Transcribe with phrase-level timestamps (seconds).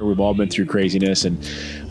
[0.00, 1.38] We've all been through craziness, and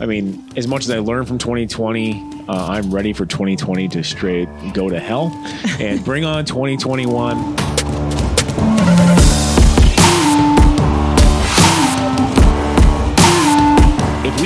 [0.00, 4.04] I mean, as much as I learned from 2020, uh, I'm ready for 2020 to
[4.04, 5.32] straight go to hell
[5.80, 7.61] and bring on 2021.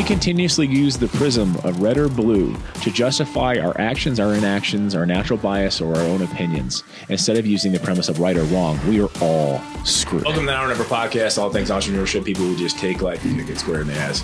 [0.06, 5.04] Continuously use the prism of red or blue to justify our actions, our inactions, our
[5.04, 8.78] natural bias, or our own opinions, instead of using the premise of right or wrong,
[8.86, 10.22] we are all screwed.
[10.22, 13.44] Welcome to the Hour Number Podcast, all things entrepreneurship, people who just take life and
[13.44, 14.22] get square in the ass.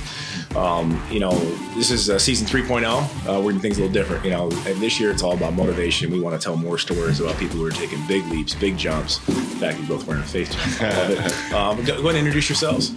[0.55, 1.37] Um, you know,
[1.75, 2.87] this is uh, season 3.0.
[2.87, 4.25] Uh, we're doing things a little different.
[4.25, 6.13] You know, and this year it's all about motivation.
[6.13, 9.27] We want to tell more stories about people who are taking big leaps, big jumps.
[9.29, 10.53] In fact, you both wearing a face.
[11.53, 12.95] um, go, go ahead and introduce yourselves.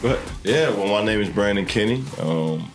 [0.00, 2.04] But yeah, well, my name is Brandon Kenny.
[2.20, 2.70] Um,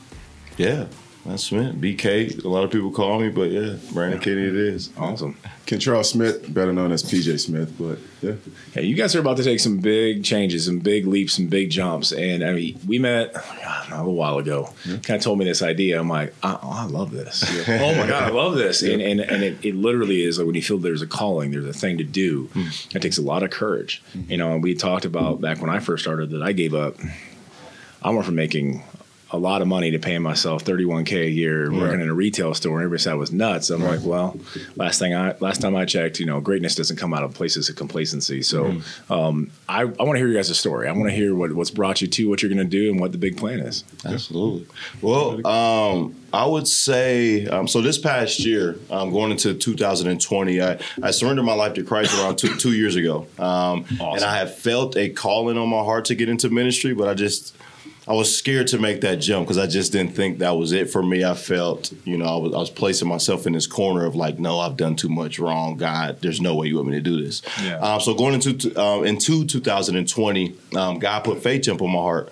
[0.57, 0.87] yeah,
[1.25, 1.79] that's Smith.
[1.79, 2.43] BK.
[2.43, 4.89] A lot of people call me, but yeah, Brandon Kenny it is.
[4.97, 5.37] Awesome.
[5.65, 8.35] Kentrell Smith, better known as PJ Smith, but yeah.
[8.73, 11.69] Hey, you guys are about to take some big changes, some big leaps, some big
[11.69, 12.11] jumps.
[12.11, 14.73] And I mean, we met oh God, a little while ago.
[14.83, 15.97] Kind of told me this idea.
[15.97, 17.43] I'm like, uh, oh, I love this.
[17.69, 18.81] oh my God, I love this.
[18.81, 21.65] And and, and it, it literally is like when you feel there's a calling, there's
[21.65, 22.47] a thing to do.
[22.47, 22.67] Hmm.
[22.95, 24.03] It takes a lot of courage.
[24.11, 24.29] Hmm.
[24.29, 26.97] You know, and we talked about back when I first started that I gave up.
[28.01, 28.83] I went from making
[29.33, 32.77] a lot of money to pay myself 31k a year working in a retail store
[32.77, 33.71] and everybody said I was nuts.
[33.71, 34.37] I'm like, well,
[34.75, 37.67] last thing I last time I checked, you know, greatness doesn't come out of places
[37.67, 38.43] of complacency.
[38.43, 40.87] So um, I, I want to hear you guys' story.
[40.87, 42.99] I want to hear what, what's brought you to what you're going to do and
[42.99, 43.83] what the big plan is.
[44.05, 44.67] Absolutely.
[45.01, 47.81] Well, um, I would say um, so.
[47.81, 52.37] This past year, um, going into 2020, I, I surrendered my life to Christ around
[52.37, 56.15] two, two years ago, um, and I have felt a calling on my heart to
[56.15, 57.55] get into ministry, but I just
[58.05, 60.89] I was scared to make that jump because I just didn't think that was it
[60.89, 61.23] for me.
[61.23, 64.39] I felt, you know, I was, I was placing myself in this corner of like,
[64.39, 65.77] no, I've done too much wrong.
[65.77, 67.41] God, there's no way you want me to do this.
[67.63, 67.77] Yeah.
[67.77, 72.31] Um, so going into um, into 2020, um, God put faith jump on my heart.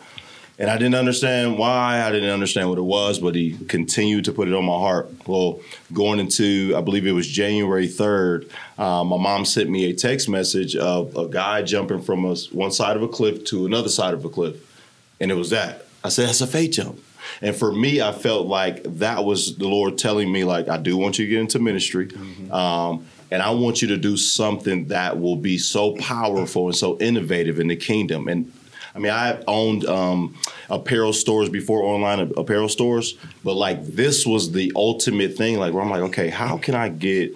[0.59, 2.03] And I didn't understand why.
[2.03, 5.09] I didn't understand what it was, but he continued to put it on my heart.
[5.25, 5.59] Well,
[5.92, 10.30] going into, I believe it was January 3rd, uh, my mom sent me a text
[10.30, 14.14] message of a guy jumping from a, one side of a cliff to another side
[14.14, 14.55] of a cliff.
[15.21, 15.86] And it was that.
[16.04, 16.99] I said, that's a faith jump.
[17.42, 20.98] And for me, I felt like that was the Lord telling me, like, I do
[20.98, 22.09] want you to get into ministry.
[22.52, 26.98] Um, and I want you to do something that will be so powerful and so
[26.99, 28.27] innovative in the kingdom.
[28.27, 28.52] And
[28.93, 30.36] I mean, I owned um,
[30.70, 35.60] apparel stores before online apparel stores, but like this was the ultimate thing.
[35.60, 37.33] Like, where I'm like, okay, how can I get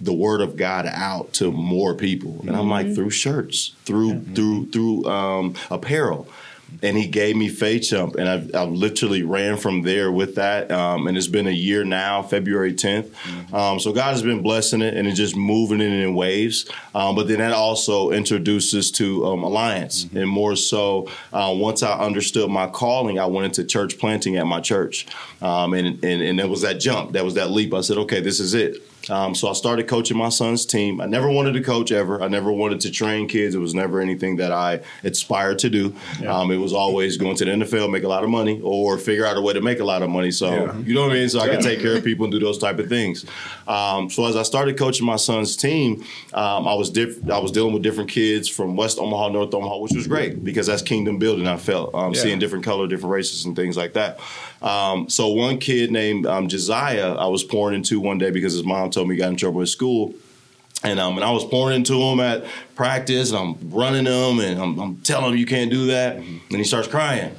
[0.00, 2.40] the word of God out to more people?
[2.46, 6.26] And I'm like, through shirts, through through through um, apparel.
[6.82, 10.70] And he gave me Faith Jump, and I've, I've literally ran from there with that.
[10.70, 13.10] Um, and it's been a year now, February 10th.
[13.54, 16.68] Um, so God has been blessing it and it's just moving it in waves.
[16.94, 20.06] Um, but then that also introduces to um, Alliance.
[20.14, 24.46] And more so, uh, once I understood my calling, I went into church planting at
[24.46, 25.06] my church.
[25.40, 27.72] Um, and, and, and it was that jump, that was that leap.
[27.72, 28.82] I said, okay, this is it.
[29.10, 31.00] Um, so I started coaching my son's team.
[31.00, 32.22] I never wanted to coach ever.
[32.22, 33.54] I never wanted to train kids.
[33.54, 35.94] It was never anything that I aspired to do.
[36.26, 39.26] Um, it was always going to the NFL, make a lot of money, or figure
[39.26, 40.30] out a way to make a lot of money.
[40.30, 40.78] So Yeah.
[40.78, 41.28] you know what I mean.
[41.28, 43.26] So I could take care of people and do those type of things.
[43.68, 47.52] Um, so as I started coaching my son's team, um, I was diff- I was
[47.52, 51.18] dealing with different kids from West Omaha, North Omaha, which was great because that's kingdom
[51.18, 51.46] building.
[51.46, 52.20] I felt um, Yeah.
[52.22, 54.18] seeing different color, different races, and things like that.
[54.62, 58.64] Um, so one kid named um, Josiah, I was pouring into one day because his
[58.64, 60.14] mom told me he got in trouble at school.
[60.82, 62.44] And um, and I was pouring into him at
[62.74, 66.40] practice, and I'm running him, and I'm, I'm telling him you can't do that, and
[66.50, 67.34] he starts crying.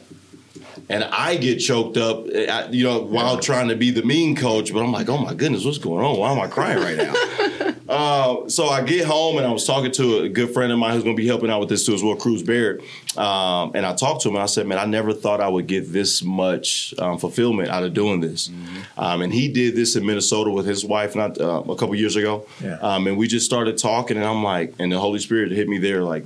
[0.90, 4.74] And I get choked up, eh, you know, while trying to be the mean coach.
[4.74, 6.18] But I'm like, oh my goodness, what's going on?
[6.18, 7.14] Why am I crying right now?
[7.96, 10.94] uh, so I get home and I was talking to a good friend of mine
[10.94, 12.82] who's going to be helping out with this too as well, Cruz Barrett.
[13.18, 15.68] Um, and I talked to him and I said, man, I never thought I would
[15.68, 18.50] get this much um, fulfillment out of doing this.
[18.98, 22.16] Um, and he did this in Minnesota with his wife not uh, a couple years
[22.16, 22.46] ago.
[22.62, 22.78] Yeah.
[22.82, 25.78] Um, and we just started talking, and I'm like, and the Holy Spirit hit me
[25.78, 26.26] there, like,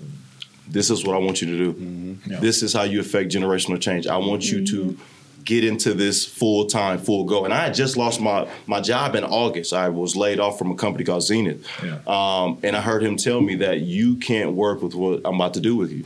[0.68, 2.19] this is what I want you to do.
[2.28, 2.40] Yeah.
[2.40, 4.06] This is how you affect generational change.
[4.06, 4.97] I want you to
[5.46, 7.46] get into this full time, full go.
[7.46, 9.74] And I had just lost my my job in August.
[9.74, 11.66] I was laid off from a company called Zenith.
[11.84, 12.00] Yeah.
[12.08, 15.53] Um, and I heard him tell me that you can't work with what I'm about
[15.56, 16.03] to do with you.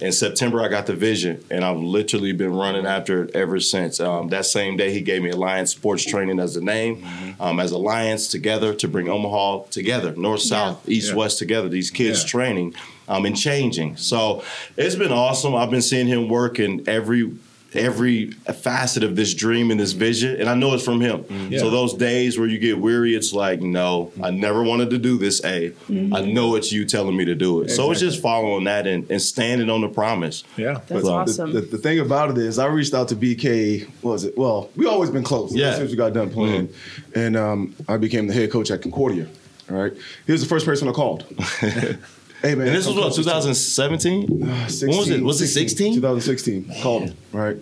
[0.00, 3.98] In September, I got the vision, and I've literally been running after it ever since.
[3.98, 7.04] Um, that same day, he gave me Alliance Sports Training as the name,
[7.40, 11.16] um, as Alliance together to bring Omaha together, north, south, east, Yeah.
[11.16, 11.68] west together.
[11.68, 12.28] These kids Yeah.
[12.28, 12.74] training
[13.08, 13.96] um, and changing.
[13.96, 14.44] So
[14.76, 15.54] it's been awesome.
[15.56, 17.32] I've been seeing him work in every
[17.74, 21.24] every facet of this dream and this vision, and I know it's from him.
[21.24, 21.52] Mm-hmm.
[21.52, 21.58] Yeah.
[21.60, 24.24] So those days where you get weary, it's like, no, mm-hmm.
[24.24, 25.44] I never wanted to do this.
[25.44, 26.14] A, mm-hmm.
[26.14, 27.70] I know it's you telling me to do it.
[27.70, 30.44] So it's just following that and, and standing on the promise.
[30.56, 30.80] Yeah.
[30.86, 31.52] That's So, awesome.
[31.52, 33.86] The, the, the thing about it is, I reached out to BK.
[34.02, 34.36] What was it?
[34.36, 35.54] Well, we always been close.
[35.54, 35.74] Yeah.
[35.74, 36.72] Since we got done playing,
[37.14, 39.28] and um, I became the head coach at Concordia.
[39.70, 39.92] All right.
[40.26, 41.26] He was the first person I called.
[42.42, 42.66] hey man.
[42.68, 44.26] And this was what, coaching 2017?
[44.40, 44.48] When
[44.96, 45.22] was it?
[45.22, 45.94] Was it 16?
[45.94, 46.72] 2016.
[46.82, 47.16] Called him.
[47.32, 47.56] Right.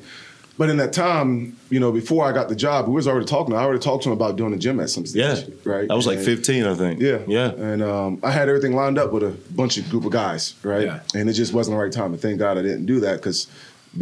[0.59, 3.55] But in that time, you know, before I got the job, we was already talking.
[3.55, 5.45] I already talked to him about doing a gym at some stage.
[5.47, 5.55] Yeah.
[5.71, 5.91] Right.
[5.91, 6.99] I was like And- 15, I think.
[7.01, 7.51] yeah, Yeah.
[7.51, 10.85] and um, I had everything lined up with a bunch of group of guys, right?
[10.85, 11.01] Yeah.
[11.15, 12.13] And it just wasn't the right time.
[12.15, 13.49] And thank God I didn't do that because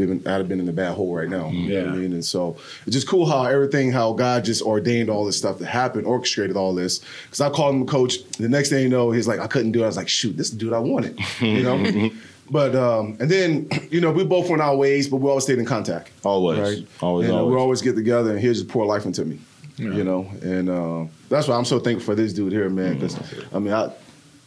[0.01, 1.49] I'd have been in a bad hole right now.
[1.51, 2.01] You know what I Yeah.
[2.01, 2.13] mean?
[2.13, 2.57] And so
[2.87, 6.57] it's just cool how everything, how God just ordained all this stuff to happen, orchestrated
[6.57, 7.01] all this.
[7.25, 8.25] Because I called him a coach.
[8.39, 9.85] The next thing you know, he's like, I couldn't do it.
[9.85, 11.19] I was like, shoot, this dude I wanted.
[11.41, 12.11] You know.
[12.51, 15.59] But um, and then you know we both went our ways, but we always stayed
[15.59, 16.11] in contact.
[16.25, 16.59] Always.
[16.61, 16.87] right?
[17.01, 17.55] Always, And uh, always.
[17.55, 19.39] we always get together, and he'll just pour life into me.
[19.79, 22.95] You know, and uh, that's why I'm so thankful for this dude here, man.
[22.99, 23.17] Because
[23.53, 23.91] I mean, I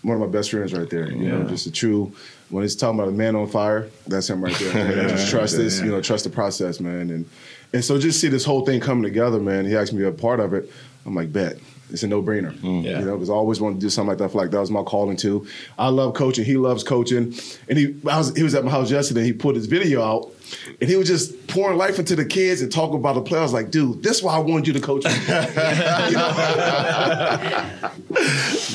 [0.01, 1.11] one of my best friends right there.
[1.11, 2.13] You know, just a true.
[2.49, 4.73] When he's talking about a man on fire, that's him right there.
[4.73, 5.09] man.
[5.09, 7.09] just trust this, you know, trust the process, man.
[7.09, 7.29] And
[7.73, 9.65] and so just see this whole thing coming together, man.
[9.65, 10.71] He asked me to be a part of it.
[11.05, 11.57] I'm like, bet.
[11.89, 12.53] It's a no brainer.
[12.61, 12.99] Yeah.
[12.99, 14.25] You know, because I always wanted to do something like that.
[14.25, 15.47] I feel like that was my calling too.
[15.77, 16.43] I love coaching.
[16.43, 17.33] He loves coaching.
[17.69, 19.21] And he I was he was at my house yesterday.
[19.21, 20.33] And he put his video out
[20.81, 23.39] and he was just pouring life into the kids and talking about the play.
[23.39, 25.11] I was like, dude, this is why I wanted you to coach me.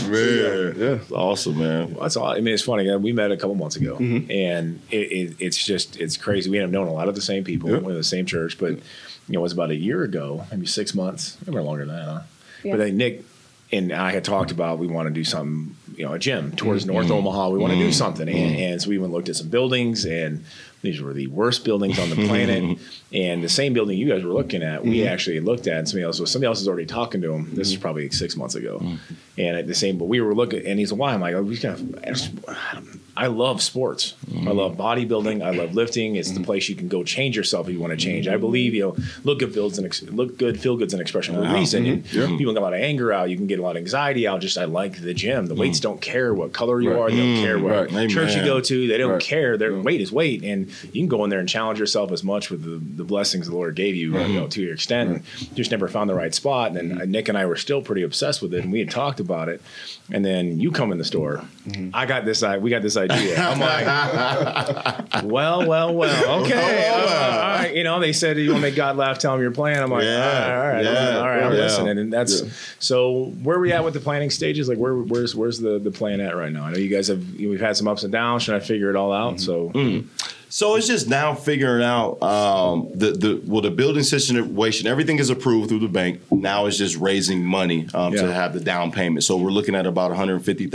[0.08, 0.74] Man.
[0.78, 0.98] yeah.
[1.16, 1.94] Awesome, man.
[1.94, 2.26] Well, that's all.
[2.26, 2.94] I mean, it's funny.
[2.96, 4.30] We met a couple months ago, Mm-hmm.
[4.30, 6.50] and it, it, it's just it's crazy.
[6.50, 7.70] We have known a lot of the same people.
[7.70, 7.78] Yeah.
[7.78, 8.80] We're in the same church, but you
[9.28, 12.04] know, it was about a year ago, maybe six months, maybe longer than that.
[12.04, 12.20] Huh?
[12.62, 12.72] Yeah.
[12.72, 13.24] But then Nick
[13.72, 16.84] and I had talked about we want to do something, you know, a gym towards
[16.84, 17.14] North mm-hmm.
[17.14, 17.48] Omaha.
[17.50, 17.92] We want to do mm-hmm.
[17.92, 20.44] something, and, and so we went and looked at some buildings, and
[20.82, 22.78] these were the worst buildings on the planet.
[23.12, 25.08] And the same building you guys were looking at, we mm-hmm.
[25.12, 27.54] actually looked at, and somebody else was somebody else was already talking to him.
[27.54, 27.82] This is mm-hmm.
[27.82, 28.98] probably six months ago, mm.
[29.36, 31.42] and at the same, but we were looking, and he's like, "Why?" I'm like, "Oh,
[31.42, 34.14] we kind of." I love sports.
[34.26, 34.48] I mm-hmm.
[34.48, 35.44] love bodybuilding.
[35.44, 36.16] I love lifting.
[36.16, 38.26] It's the place you can go change yourself if you want to change.
[38.26, 41.34] I believe you know, look good feels an ex- look good, feel good's an expression
[41.34, 41.56] of a uh-huh.
[41.56, 41.84] reason.
[41.84, 42.04] And
[42.38, 43.28] People get a lot of anger out.
[43.28, 44.40] You can get a lot of anxiety out.
[44.40, 45.44] Just I like the gym.
[45.44, 45.82] The weights mm.
[45.82, 47.10] don't care what color you are.
[47.10, 47.62] They don't care mm.
[47.62, 48.08] what right.
[48.08, 48.88] church you go to.
[48.88, 49.20] They don't Right.
[49.20, 49.58] care.
[49.58, 52.50] Their weight is weight, and you can go in there and challenge yourself as much
[52.50, 54.34] with the, the blessings the Lord gave you, you mm-hmm.
[54.34, 55.24] know, to your extent.
[55.54, 56.68] Just never found the right spot.
[56.68, 58.90] And then uh, Nick and I were still pretty obsessed with it, and we had
[58.90, 59.62] talked about it.
[60.10, 61.44] And then you come in the store.
[61.66, 61.90] Mm-hmm.
[61.94, 62.42] I got this.
[62.42, 63.40] I we got this idea.
[63.42, 66.12] I'm like, well, well, well.
[66.42, 67.40] Okay, Oh, well.
[67.40, 67.74] all right.
[67.74, 69.18] You know, they said you want to make God laugh.
[69.18, 69.82] Tell them your plan.
[69.82, 71.42] I'm like, Yeah, all right, all right, yeah, all right.
[71.42, 71.58] I'm yeah.
[71.58, 71.98] listening.
[71.98, 72.42] And that's
[72.78, 73.26] so.
[73.42, 74.68] Where are we at with the planning stages?
[74.68, 76.64] Like, where where's where's the the plan at right now?
[76.64, 78.42] I know you guys have we've had some ups and downs.
[78.42, 79.40] Should I figure it all out?
[79.40, 80.06] So mm.
[80.52, 84.86] So it's just now figuring out um, the the well the building situation.
[84.86, 86.20] Everything is approved through the bank.
[86.30, 88.22] Now it's just raising money um, Yeah.
[88.26, 89.24] to have the down payment.
[89.24, 90.66] So we're looking at about one hundred fifty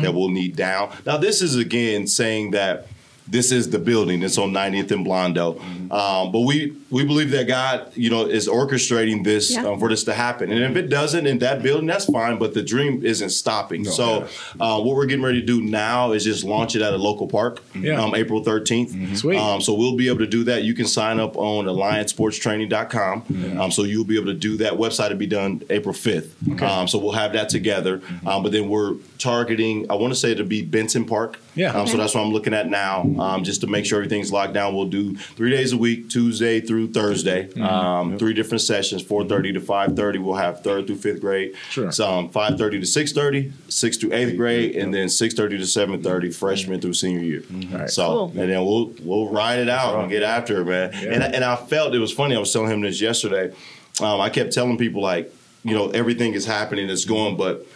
[0.00, 0.96] that we'll need down.
[1.04, 2.86] Now this is again saying that.
[3.28, 5.60] This is the building It's on 90th and Blondo,
[5.92, 9.66] um, but we we believe that God, you know, is orchestrating this Yeah.
[9.66, 10.52] um, for this to happen.
[10.52, 12.38] And if it doesn't in that building, that's fine.
[12.38, 13.84] But the dream isn't stopping.
[13.84, 14.28] so
[14.60, 17.26] uh, what we're getting ready to do now is just launch it at a local
[17.26, 18.00] park, Yeah.
[18.00, 19.16] um, April 13th.
[19.16, 19.38] Sweet.
[19.38, 20.62] Um, so we'll be able to do that.
[20.64, 23.58] You can sign up on alliancesportstraining.com.
[23.60, 24.74] Um, so you'll be able to do that.
[24.74, 26.62] Website will be done April 5th.
[26.62, 28.00] Um, so we'll have that together.
[28.26, 31.38] Um, but then we're targeting, I want to say it'll be Benson Park.
[31.54, 31.72] Yeah.
[31.72, 34.54] Um, so that's what I'm looking at now, um, just to make sure everything's locked
[34.54, 34.74] down.
[34.74, 37.62] We'll do three days a week, Tuesday through Thursday, Mm-hmm.
[37.62, 40.22] um, three different sessions, 4.30 to 5.30.
[40.22, 41.54] We'll have third through fifth grade.
[41.70, 41.92] Sure.
[41.92, 46.80] So um, 5.30 to 6.30, 6 to eighth grade, and then 6.30 to 7.30, freshman
[46.80, 47.42] through senior year.
[47.70, 47.90] Right.
[47.90, 48.28] So, Cool.
[48.40, 50.90] and then we'll we'll ride it out and get after it, man.
[50.94, 52.34] And, I- and I felt it was funny.
[52.36, 53.52] I was telling him this yesterday.
[54.00, 55.32] Um, I kept telling people like,
[55.64, 57.66] you know, everything is happening, it's going, but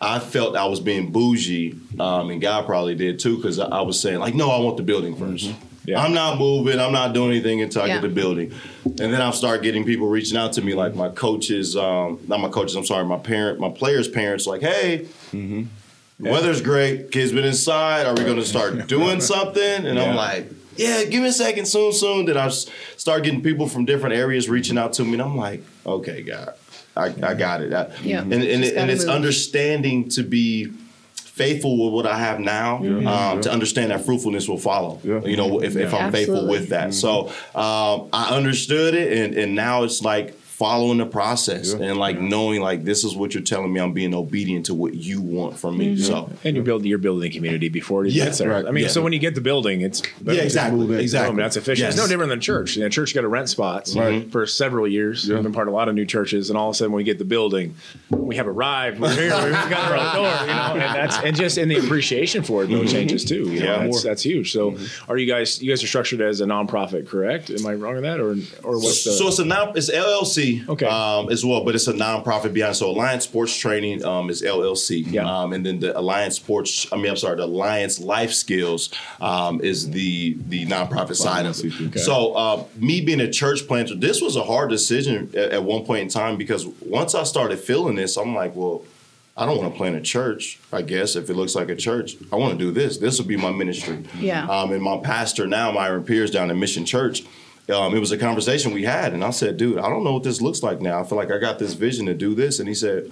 [0.00, 3.80] I felt I was being bougie, um, and God probably did too, because I, I
[3.82, 5.54] was saying like, no, I want the building 1st
[5.86, 6.02] Yeah.
[6.02, 6.80] I'm not moving.
[6.80, 7.94] I'm not doing anything until I Yeah.
[7.94, 8.52] get the building.
[8.84, 12.40] And then I'll start getting people reaching out to me, like my coaches, um, not
[12.40, 12.74] my coaches.
[12.74, 15.06] I'm sorry, my parent, my players' parents, like, hey.
[15.32, 17.10] The weather's great.
[17.10, 18.06] Kids been inside.
[18.06, 19.84] Are we going to start doing something?
[19.86, 22.26] And I'm like, yeah, give me a second, soon, soon.
[22.26, 25.62] Then I start getting people from different areas reaching out to me, and I'm like,
[25.84, 26.54] okay, God,
[26.96, 27.72] I, I got it.
[27.72, 28.22] I- Yeah.
[28.22, 29.14] and and, it, and it's move.
[29.14, 30.72] understanding to be
[31.34, 35.00] faithful with what I have now, um, to understand that fruitfulness will follow.
[35.02, 35.20] Yeah.
[35.24, 36.94] You know, if, if I'm faithful with that.
[36.94, 42.18] So um, I understood it, and and now it's like following the process and like
[42.18, 43.78] knowing like this is what you're telling me.
[43.80, 45.94] I'm being obedient to what you want from me.
[45.94, 46.04] Mm-hmm.
[46.04, 48.48] So And you're building you're building a community before it Yeah, gets there.
[48.48, 48.66] right.
[48.66, 48.88] I mean, Yeah.
[48.88, 51.00] so when you get the building, it's yeah, exactly, move in.
[51.00, 51.32] exactly.
[51.32, 51.88] Boom, that's efficient.
[51.88, 52.76] It's no different than church.
[52.76, 54.30] You know, church got to rent spots Right.
[54.32, 55.28] for several years.
[55.28, 55.36] Yeah.
[55.36, 56.98] I've been part of a lot of new churches, and all of a sudden, when
[56.98, 57.74] we get the building,
[58.08, 59.00] we have arrived.
[59.00, 59.34] We're here.
[59.44, 60.40] We've got our own door.
[60.40, 62.86] You know, and that's and just in the appreciation for it though mm-hmm.
[62.86, 63.50] changes too.
[63.52, 63.78] You know, Yeah.
[63.84, 64.50] that's that's huge.
[64.52, 65.10] So, mm-hmm.
[65.12, 67.50] are you guys you guys are structured as a nonprofit, correct?
[67.50, 68.30] Am I wrong with that, or
[68.62, 69.12] or what's the?
[69.12, 70.86] so it's a non it's LLC Okay.
[70.86, 72.76] um, as well, but it's a nonprofit beyond.
[72.76, 75.24] So Alliance Sports Training um, is LLC, Yeah.
[75.28, 76.86] um, and then the Alliance Sports.
[76.92, 81.58] I mean, I'm sorry, the Alliance Life Skills um, is the the nonprofit side of
[81.64, 81.72] it.
[81.88, 81.98] Okay.
[82.00, 85.84] So uh, me being a church planter, this was a hard decision at, at one
[85.84, 88.82] point in time because once I started feeling this, I'm like, well.
[89.36, 90.60] I don't want to plant a church.
[90.72, 92.98] I guess if it looks like a church, I want to do this.
[92.98, 94.04] This will be my ministry.
[94.20, 94.46] Yeah.
[94.46, 97.24] Um, and my pastor now, Myron Pierce, down at Mission Church,
[97.70, 100.22] um, it was a conversation we had, and I said, "Dude, I don't know what
[100.24, 101.00] this looks like now.
[101.00, 103.10] I feel like I got this vision to do this." And he said,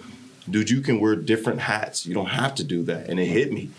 [0.50, 2.04] "Dude, you can wear different hats.
[2.06, 3.70] You don't have to do that." And it hit me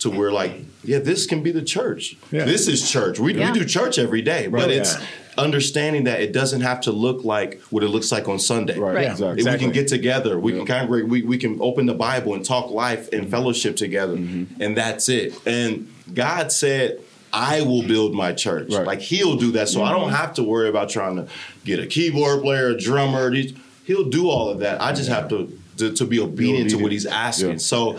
[0.00, 0.52] to where, like,
[0.84, 2.16] yeah, this can be the church.
[2.30, 2.44] Yeah.
[2.44, 3.18] This is church.
[3.18, 3.50] We, Yeah.
[3.50, 5.06] we do church every day, but it's Yeah.
[5.38, 8.78] understanding that it doesn't have to look like what it looks like on Sunday.
[8.78, 9.02] Right, Right.
[9.04, 9.32] Yeah, exactly.
[9.32, 9.66] If Exactly.
[9.68, 10.38] We can get together.
[10.38, 10.58] We Yeah.
[10.58, 11.08] can congregate.
[11.08, 14.60] We, we can open the Bible and talk life and fellowship together, Mm-hmm.
[14.62, 15.34] and that's it.
[15.46, 16.98] And God said,
[17.36, 18.86] "I will build my church." Right.
[18.86, 21.26] Like He'll do that, so I don't have to worry about trying to
[21.64, 23.32] get a keyboard player, a drummer.
[23.84, 24.80] He'll do all of that.
[24.80, 25.56] I just have to.
[25.76, 27.50] To, to be obedient to what he's asking.
[27.50, 27.56] Yeah.
[27.58, 27.98] So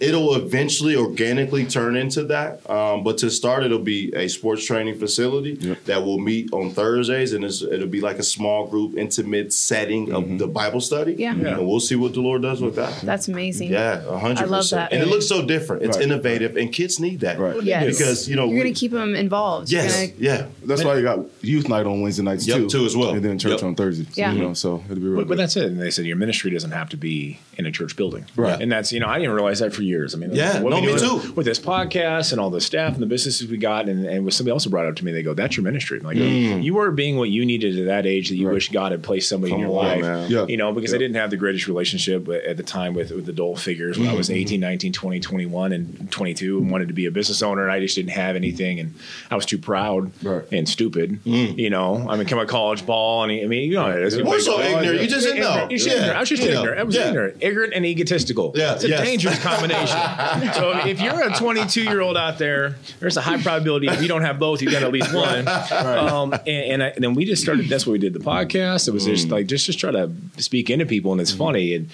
[0.00, 2.68] it'll eventually organically turn into that.
[2.68, 5.84] Um, but to start, it'll be a sports training facility Yep.
[5.84, 10.06] that will meet on Thursdays, and it's, it'll be like a small group, intimate setting
[10.08, 10.32] Mm-hmm.
[10.32, 11.14] of the Bible study.
[11.14, 11.34] Yeah.
[11.34, 11.56] Yeah.
[11.58, 13.00] And we'll see what the Lord does with that.
[13.02, 13.70] That's amazing.
[13.72, 14.90] Yeah, a hundred I love percent.
[14.90, 14.92] that.
[14.96, 15.82] And it looks so different.
[15.82, 16.04] It's Right.
[16.06, 17.38] innovative, and kids need that.
[17.38, 17.62] Right.
[17.62, 17.86] Yes.
[17.98, 19.70] Because you know, you're going to keep them involved.
[19.72, 20.46] Yes, gonna- yeah.
[20.64, 23.10] That's why you got youth night on Wednesday nights Yep, too, too, as well.
[23.14, 23.62] and then church Yep.
[23.62, 24.08] on Thursdays.
[24.16, 24.32] Yeah.
[24.32, 25.16] you know, so it'll be real.
[25.20, 25.66] But, but that's it.
[25.66, 27.13] And they said your ministry doesn't have to be
[27.56, 28.24] in a church building.
[28.36, 28.60] Right.
[28.60, 30.14] And that's, you know, I didn't realize that for years.
[30.14, 31.32] I mean, Yeah, what no, we me too.
[31.34, 34.34] With this podcast and all the staff and the businesses we got, and, and with
[34.34, 35.98] somebody else who brought it up to me, they go, that's your ministry.
[35.98, 36.62] I'm like, mm.
[36.62, 38.54] you were being what you needed at that age that you Right.
[38.54, 40.30] wish God had placed somebody in your on, life.
[40.30, 40.46] Yeah.
[40.46, 43.32] You know, because I didn't have the greatest relationship at the time with, with the
[43.32, 44.34] Dole figures when I was mm.
[44.34, 47.62] 18, 19, 20, 21, and 22 and wanted to be a business owner.
[47.62, 48.80] And I just didn't have anything.
[48.80, 48.94] And
[49.30, 50.42] I was too proud Right.
[50.52, 51.22] and stupid.
[51.24, 51.56] Mm.
[51.56, 53.22] You know, I became a college ball.
[53.22, 55.00] And I mean, you know, it's We're so ignorant.
[55.02, 55.50] You just didn't know.
[55.50, 55.70] Ignorant.
[55.70, 55.98] You should Yeah.
[55.98, 56.16] ignorant.
[56.16, 56.58] I was just Yeah.
[56.58, 56.80] ignorant.
[56.80, 57.03] I was Yeah.
[57.08, 57.36] Ignorant.
[57.40, 58.52] Ignorant and egotistical.
[58.54, 59.04] Yeah, It's a yes.
[59.04, 59.86] dangerous combination.
[60.54, 64.08] so if you're a 22 year old out there, there's a high probability if you
[64.08, 65.46] don't have both, you got at least one.
[65.48, 67.68] Um, and and, I, and then we just started.
[67.68, 68.88] That's what we did the podcast.
[68.88, 69.32] It was just mm.
[69.32, 71.38] like just just try to speak into people, and it's mm.
[71.38, 71.74] funny.
[71.74, 71.90] And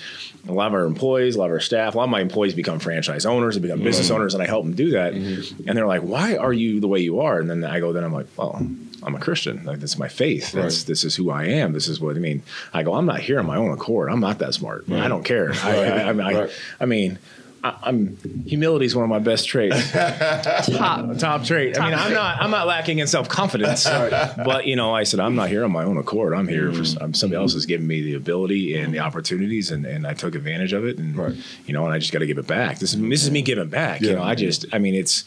[0.49, 2.55] a lot of our employees, a lot of our staff, a lot of my employees
[2.55, 4.15] become franchise owners, they become business mm.
[4.15, 5.13] owners, and I help them do that.
[5.13, 5.69] Mm-hmm.
[5.69, 8.05] And they're like, "Why are you the way you are?" And then I go, then
[8.05, 8.67] I'm like, "Well."
[9.03, 9.65] I'm a Christian.
[9.65, 10.53] Like that's my faith.
[10.53, 10.87] That's Right.
[10.87, 11.73] this is who I am.
[11.73, 12.43] This is what I mean.
[12.73, 12.95] I go.
[12.95, 14.11] I'm not here on my own accord.
[14.11, 14.85] I'm not that smart.
[14.91, 15.53] I don't care.
[15.53, 16.51] I, I, I, I, Right.
[16.81, 17.19] I mean,
[17.63, 18.17] I, I'm
[18.47, 19.91] humility is one of my best traits.
[19.93, 21.17] Top.
[21.19, 21.79] Top trait.
[21.79, 22.41] I mean, I'm not.
[22.41, 23.85] I'm not lacking in self confidence.
[23.91, 26.33] But you know, I said I'm not here on my own accord.
[26.35, 29.85] I'm here for um, somebody else has given me the ability and the opportunities, and,
[29.85, 30.99] and I took advantage of it.
[30.99, 31.35] And Right.
[31.67, 32.79] you know, and I just got to give it back.
[32.79, 34.01] This is this is me giving back.
[34.01, 34.67] You know, I just.
[34.73, 35.25] I mean, it's.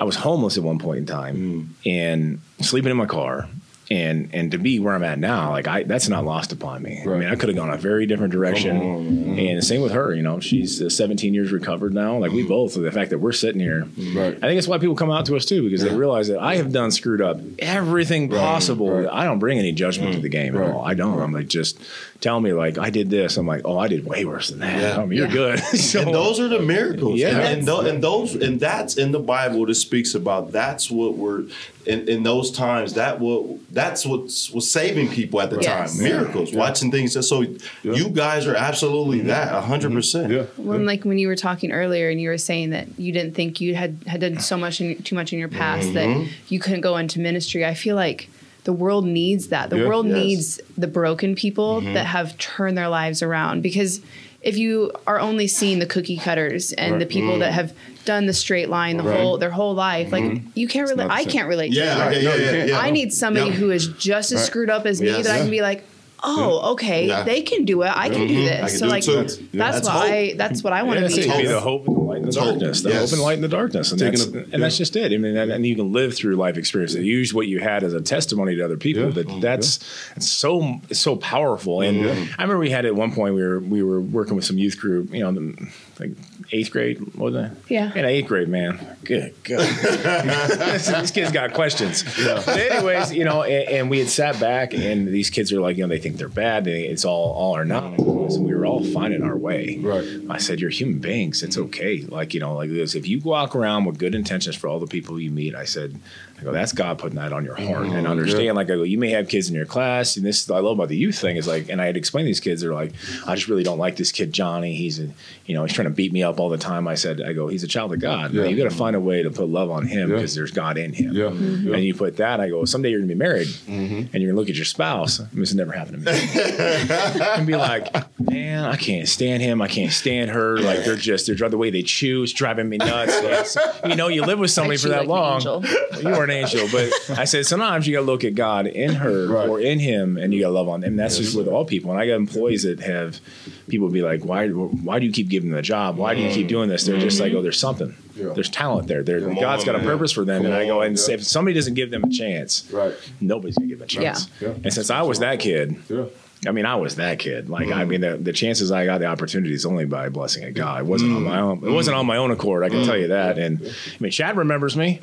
[0.00, 3.48] I was homeless at one point in time and sleeping in my car.
[3.92, 7.02] And and to be where I'm at now, like I that's not lost upon me.
[7.02, 9.36] I mean, I could have gone a very different direction.
[9.36, 10.14] And same with her.
[10.14, 12.16] You know, she's uh, 17 years recovered now.
[12.18, 12.74] Like we both.
[12.74, 14.36] The fact that we're sitting here, Right.
[14.36, 16.54] I think it's why people come out to us too because they realize that I
[16.54, 18.90] have done screwed up everything possible.
[18.92, 19.08] right.
[19.10, 20.68] I don't bring any judgment to the game Right.
[20.68, 20.84] at all.
[20.84, 21.20] I don't.
[21.20, 21.76] I'm like just
[22.20, 23.36] tell me like I did this.
[23.36, 24.80] I'm like, oh, I did way worse than that.
[24.80, 25.02] Yeah.
[25.02, 25.32] I mean, you're Yeah.
[25.32, 25.58] good.
[25.78, 27.18] so, and those are the miracles.
[27.18, 27.28] Yeah.
[27.28, 30.52] and, and, tho- and those and that's in the Bible that speaks about.
[30.52, 31.44] That's what we're
[31.86, 32.94] in, in those times.
[32.94, 35.94] That what that's what was saving people at the Yes.
[35.94, 36.02] time.
[36.02, 37.16] Miracles, watching things.
[37.26, 37.44] So
[37.82, 39.28] you guys are absolutely mm-hmm.
[39.28, 39.96] that, a hundred mm-hmm.
[39.96, 40.32] percent.
[40.32, 43.34] yeah, When like when you were talking earlier and you were saying that you didn't
[43.34, 46.30] think you had had done so much in, too much in your past that mm-hmm.
[46.48, 47.64] you couldn't go into ministry.
[47.64, 48.28] I feel like
[48.64, 49.70] the world needs that.
[49.70, 49.86] The Yeah.
[49.88, 50.16] world Yes.
[50.16, 54.00] needs the broken people that have turned their lives around because
[54.42, 57.08] if you are only seeing the cookie cutters and the Right.
[57.08, 57.72] people that have
[58.06, 59.20] done the straight line the Right.
[59.20, 61.08] whole their whole life, like you can't relate.
[61.10, 61.72] I can't relate.
[61.72, 62.22] Yeah, to that.
[62.22, 62.78] yeah, yeah, yeah, yeah.
[62.78, 64.46] I need somebody who is just as Right.
[64.46, 65.24] screwed up as me Yes.
[65.26, 65.84] that I can be like,
[66.22, 67.22] oh, okay, Yeah.
[67.22, 67.92] they can do it.
[67.94, 68.44] I can do mm-hmm.
[68.44, 68.62] this.
[68.62, 69.14] I can so do like too.
[69.16, 69.70] that's, Yeah.
[69.70, 71.32] That's why that's what I want Yeah, to that's be.
[71.42, 71.46] be Hope.
[71.46, 72.46] the hope and the light in the It's hope.
[72.46, 72.80] darkness.
[72.82, 73.00] The Yes.
[73.00, 75.12] hope and light in the darkness, and that's a- and that's just it.
[75.12, 77.02] I mean, and, and you can live through life experiences.
[77.04, 79.04] Use what you had as a testimony to other people.
[79.04, 79.10] Yeah.
[79.10, 79.78] That oh, that's
[80.16, 81.80] it's so it's so powerful.
[81.80, 84.58] And I remember we had at one point we were we were working with some
[84.58, 85.12] youth group.
[85.12, 86.12] You know, the, like
[86.52, 87.52] eighth grade, what was it?
[87.68, 87.94] Yeah.
[87.94, 88.78] in eighth grade, man.
[89.04, 89.60] Good, good.
[91.00, 92.04] These kids got questions.
[92.22, 95.76] But anyways, you know, and, and we had sat back, and these kids are like,
[95.76, 96.64] you know, they think think they're bad.
[96.64, 98.00] They, it's all all or nothing.
[98.00, 99.78] And we were all finding our way.
[99.80, 100.04] Right.
[100.28, 101.42] I said, "You're human beings.
[101.42, 102.02] It's okay.
[102.02, 102.94] Like you know, like this.
[102.94, 105.98] If you walk around with good intentions for all the people you meet, I said,
[106.40, 108.56] I go, that's God putting that on your heart and understand.
[108.56, 110.72] Like I go, you may have kids in your class, and this is I love
[110.78, 112.92] about the youth thing is like, and I had explained to these kids, they're like,
[113.26, 114.74] I just really don't like this kid Johnny.
[114.74, 115.08] He's a,
[115.46, 116.88] you know, he's trying to beat me up all the time.
[116.88, 118.32] I said, I go, he's a child of God.
[118.32, 118.44] Yeah.
[118.44, 120.16] You got to find a way to put love on him Yeah.
[120.16, 121.12] because there's God in him.
[121.14, 121.24] Yeah.
[121.24, 121.74] Mm-hmm.
[121.74, 124.48] And you put that, I go, someday you're gonna be married, and you're gonna look
[124.48, 125.18] at your spouse.
[125.18, 126.18] This has never happened to me.
[127.36, 129.60] and be like, man, I can't stand him.
[129.60, 130.58] I can't stand her.
[130.58, 133.56] Like they're just they're the way they choose, driving me nuts.
[133.84, 135.34] You know, you live with somebody for that like long.
[135.36, 135.64] angel.
[136.00, 138.94] You are an angel, but I said sometimes you got to look at God in
[138.94, 139.48] her Right.
[139.48, 140.96] or in him, and you got to love on them.
[140.96, 141.90] That's just with all people.
[141.90, 143.20] And I got employees that have
[143.68, 145.96] people be like, why why do you keep giving them the job?
[145.96, 146.84] Why do you keep doing this?
[146.84, 147.94] They're just like, oh, there's something.
[148.16, 148.32] Yeah.
[148.34, 149.02] There's talent there.
[149.02, 149.86] There, Come God's on, got a man.
[149.86, 151.02] purpose for them, Come and I go on, and yeah.
[151.02, 152.92] say, if somebody doesn't give them a chance, Right.
[153.20, 154.28] nobody's gonna give them a chance.
[154.40, 154.48] Yeah.
[154.48, 154.54] Yeah.
[154.64, 156.06] And since I was that kid, Yeah.
[156.46, 157.50] I mean, I was that kid.
[157.50, 157.90] Like, I mm-hmm.
[157.90, 160.80] mean, the, the chances I got the opportunities only by blessing of God.
[160.80, 161.28] It wasn't on mm-hmm.
[161.28, 161.64] my own.
[161.64, 162.64] It wasn't on my own accord.
[162.64, 163.12] I can tell you mm-hmm.
[163.12, 163.38] that.
[163.38, 165.00] And I mean, Chad remembers me.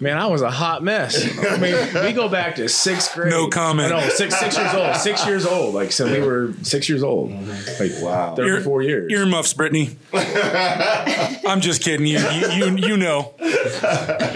[0.00, 1.16] Man, I was a hot mess.
[1.44, 3.30] I mean, we go back to sixth grade.
[3.30, 3.90] No comment.
[3.90, 4.94] No, six six years old.
[4.96, 5.74] Six years old.
[5.74, 7.32] Like, so we were six years old.
[7.80, 8.34] Like, Wow.
[8.36, 9.10] thirty four years.
[9.10, 9.96] Ear muffs, Brittany.
[10.12, 12.06] I'm just kidding.
[12.06, 13.34] You, you, you, you know.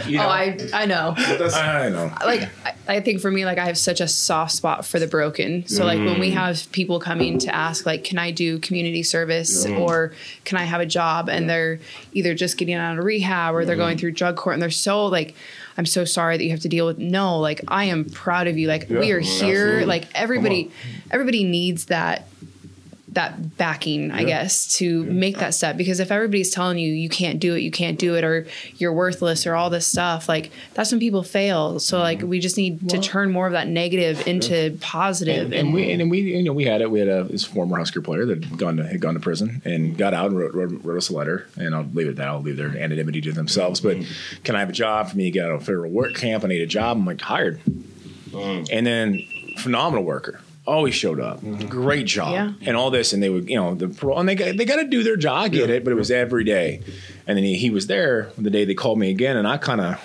[0.07, 0.29] You Oh.
[0.29, 1.15] I I know.
[1.17, 2.13] I know.
[2.25, 5.07] like I, I think for me like i have such a soft spot for the
[5.07, 6.35] broken so like when we Mm.
[6.35, 10.13] have people coming to ask like can i do community service or
[10.45, 11.79] can i have a job and they're
[12.13, 13.83] either just getting out of rehab or they're Mm-hmm.
[13.85, 15.35] going through drug court and they're so like
[15.77, 18.57] i'm so sorry that you have to deal with no like i am proud of
[18.59, 18.69] you.
[18.69, 19.65] Like we Yeah, are here.
[19.65, 19.85] absolutely.
[19.87, 20.71] like everybody
[21.11, 22.29] everybody needs that
[23.13, 25.77] that backing, I guess, to make that step.
[25.77, 28.93] Because if everybody's telling you you can't do it, you can't do it, or you're
[28.93, 31.79] worthless, or all this stuff, like that's when people fail.
[31.79, 32.29] So like mm-hmm.
[32.29, 35.47] we just need to turn more of that negative into positive.
[35.47, 36.91] And, and we and we you know we had it.
[36.91, 39.63] We had a this former Husker player that had gone to had gone to prison
[39.65, 41.47] and got out and wrote, wrote, wrote us a letter.
[41.57, 42.29] And I'll leave it at that.
[42.29, 43.81] I'll leave their anonymity to themselves.
[43.81, 44.43] But mm-hmm.
[44.43, 46.45] can I have a job for me to get out of a federal work camp?
[46.45, 46.97] I need a job.
[46.97, 47.61] I'm like hired.
[48.31, 48.69] Mm.
[48.73, 49.23] And then
[49.59, 50.41] phenomenal worker.
[50.65, 51.41] Always showed up.
[51.41, 51.69] Mm-hmm.
[51.69, 52.33] Great job.
[52.33, 52.53] Yeah.
[52.69, 53.13] And all this.
[53.13, 55.17] And they would, you know, the parole, and they got, they got to do their
[55.17, 55.43] job.
[55.43, 56.83] I get it, but it was every day.
[57.27, 59.37] And then he, he was there the day they called me again.
[59.37, 60.01] And I kind of,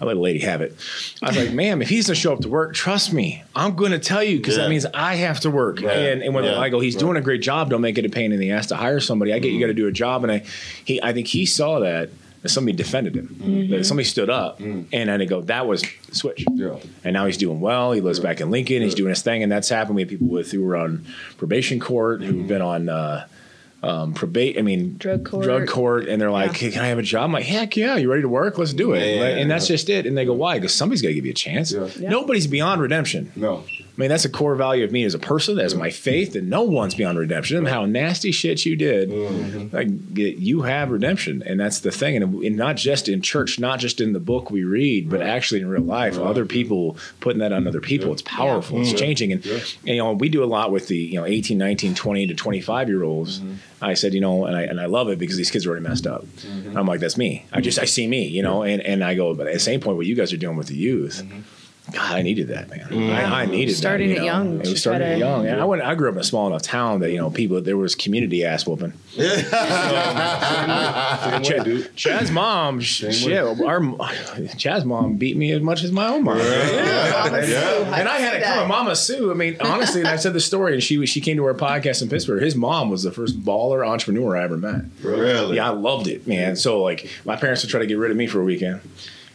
[0.00, 0.76] I let a lady have it.
[1.22, 3.98] I was like, ma'am, if he's gonna show up to work, trust me, I'm gonna
[3.98, 4.64] tell you because Yeah.
[4.64, 5.80] that means I have to work.
[5.80, 5.96] Right.
[5.96, 6.60] And and when Yeah.
[6.60, 7.70] I go, he's doing a great job.
[7.70, 9.32] Don't make it a pain in the ass to hire somebody.
[9.32, 9.62] I get you mm-hmm.
[9.62, 10.44] got to do a job, and I
[10.84, 12.10] he I think he saw that.
[12.42, 13.68] That Somebody defended him.
[13.70, 16.76] That somebody stood up, and then they go, "That was switch." Yeah.
[17.04, 17.92] And now he's doing well.
[17.92, 18.82] He lives back in Lincoln.
[18.82, 19.96] He's doing his thing, and that's happened.
[19.96, 21.04] We have people with who were on
[21.36, 23.26] probation court, who've been on uh,
[23.82, 24.58] um, probate.
[24.58, 25.44] I mean, Drug court.
[25.44, 26.58] drug court, and they're like, Yeah.
[26.58, 27.96] hey, "Can I have a job?" I'm like, "Heck yeah!
[27.96, 28.56] You ready to work?
[28.58, 29.02] Let's do it."
[29.38, 30.06] And that's just it.
[30.06, 31.72] And they go, "Why?" Because somebody's got to give you a chance.
[31.72, 31.88] Yeah.
[31.98, 32.10] Yeah.
[32.10, 33.32] Nobody's beyond redemption.
[33.36, 33.64] No.
[33.98, 36.44] I mean, that's a core value of me as a person, as my faith, that
[36.44, 37.66] no one's beyond redemption.
[37.66, 39.74] How nasty shit you did, mm-hmm.
[39.74, 42.14] like you have redemption, and that's the thing.
[42.14, 45.62] And, and not just in church, not just in the book we read, but actually
[45.62, 48.12] in real life, other people putting that on other people.
[48.12, 48.80] It's powerful.
[48.80, 51.58] It's changing, and, and, you know we do a lot with the you know 18,
[51.58, 53.40] 19, 20 to twenty five year olds.
[53.40, 53.54] Mm-hmm.
[53.82, 55.88] I said, you know, and I and I love it because these kids are already
[55.88, 56.24] messed up.
[56.24, 56.76] Mm-hmm.
[56.76, 57.46] I'm like, that's me.
[57.52, 59.80] I just I see me, you know, and and I go, but at the same
[59.80, 61.20] point, what you guys are doing with the youth.
[61.92, 62.86] God, I needed that, man.
[62.90, 63.14] Mm.
[63.14, 64.32] I, I needed Starting that, you it know.
[64.32, 65.46] young It to was starting try it young.
[65.46, 65.82] And I went.
[65.82, 67.60] I grew up in a small enough town that you know people.
[67.62, 68.92] There was community ass whooping.
[69.16, 69.28] Same
[71.42, 71.96] way, dude.
[71.96, 73.80] Chad's mom, sh- shit, our
[74.56, 76.38] Chad's mom beat me as much as my own mom.
[76.38, 79.30] Mama Sue, And I had to see come Mama Sue.
[79.30, 82.02] I mean, honestly, and I said the story, and she she came to our podcast
[82.02, 82.42] in Pittsburgh.
[82.42, 84.82] His mom was the first baller entrepreneur I ever met.
[85.02, 85.56] Really?
[85.56, 86.56] Yeah, I loved it, man.
[86.56, 88.80] So like, my parents would try to get rid of me for a weekend,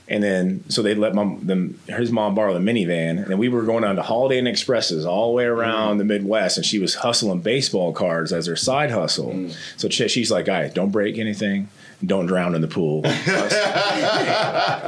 [0.07, 3.63] and then so they'd let mom, them his mom borrow the minivan, and we were
[3.63, 6.95] going on to Holiday Inn Expresses all the way around the Midwest, and she was
[6.95, 9.31] hustling baseball cards as her side hustle.
[9.31, 9.55] Mm.
[9.77, 11.69] So she- she's like, "Guy, don't break anything."
[12.05, 13.13] Don't drown in the pool, and,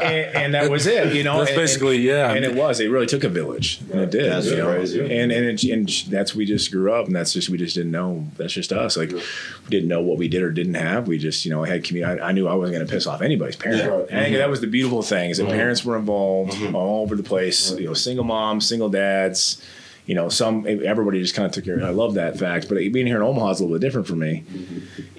[0.04, 1.14] and that was it.
[1.14, 2.34] You know, That's And- and- basically, yeah.
[2.34, 2.80] and it was.
[2.80, 4.30] It really took a village, and it did.
[4.32, 4.74] That's you know?
[4.74, 5.00] crazy.
[5.00, 7.92] And and it, and that's we just grew up, and that's just we just didn't
[7.92, 8.26] know.
[8.38, 8.98] That's just us.
[8.98, 9.22] Like we
[9.70, 11.08] didn't know what we did or didn't have.
[11.08, 12.22] We just you know had community.
[12.22, 13.84] I, I knew I wasn't going to piss off anybody's parent.
[13.84, 14.06] Yeah.
[14.10, 15.56] And I think that was the beautiful thing is that mm-hmm.
[15.56, 16.76] parents were involved mm-hmm.
[16.76, 17.72] all over the place.
[17.72, 19.62] You know, single moms, single dads.
[20.06, 21.84] You know, some everybody just kind of took care.
[21.84, 24.16] I love that fact, but being here in Omaha is a little bit different for
[24.16, 24.44] me.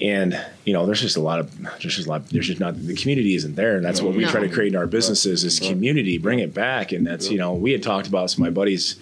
[0.00, 2.28] And you know, there's just a lot of there's just a lot.
[2.28, 4.30] There's just not the community isn't there, and that's what we No.
[4.30, 6.18] try to create in our businesses is community.
[6.18, 8.94] Bring it back, and that's you know we had talked about some of my buddies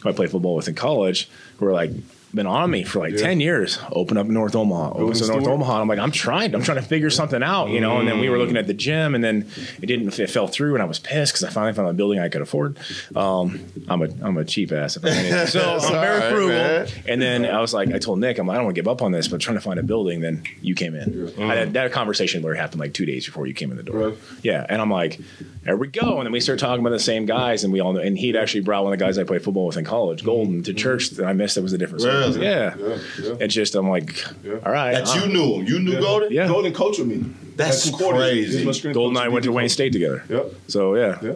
[0.00, 1.90] who I played football with in college who were like,
[2.34, 3.78] been on me for like 10 years.
[3.92, 4.90] Open up North Omaha.
[4.90, 5.46] Open up North?
[5.46, 5.80] Omaha.
[5.80, 6.54] I'm like, I'm trying.
[6.54, 7.98] I'm trying to figure something out, you know.
[7.98, 9.48] And then we were looking at the gym, and then
[9.80, 10.18] it didn't.
[10.18, 12.42] It fell through, and I was pissed because I finally found a building I could
[12.42, 12.78] afford.
[13.14, 14.96] Um, I'm a I'm a cheap ass.
[14.96, 15.46] If I'm.
[15.46, 16.48] So I'm very right, frugal.
[16.48, 16.88] man.
[17.06, 18.88] And then I was like, I told Nick, I'm like, I don't want to give
[18.88, 20.20] up on this, but trying to find a building.
[20.20, 21.32] Then you came in.
[21.38, 24.08] I had that conversation it happened like two days before you came in the door.
[24.10, 24.18] Right.
[24.42, 25.20] Yeah, and I'm like,
[25.64, 26.18] there we go.
[26.18, 28.00] And then we start talking about the same guys, and we all know.
[28.00, 30.62] And he'd actually brought one of the guys I played football with in college, Golden,
[30.64, 31.56] to church that I missed.
[31.56, 32.25] That was a different service.
[32.34, 32.46] Really?
[32.46, 32.74] Yeah.
[32.78, 33.36] Yeah, yeah.
[33.40, 34.24] It's just I'm like,
[34.64, 34.92] all right.
[34.92, 35.66] That uh, you knew him.
[35.66, 36.32] You knew Golden?
[36.32, 36.48] Yeah.
[36.48, 37.24] Golden coach with me.
[37.56, 38.20] That's At Concordia.
[38.20, 38.64] crazy.
[38.64, 40.22] He's my Golden and I went to Wayne State together.
[40.28, 40.54] Yep.
[40.68, 41.32] So yeah, Yeah.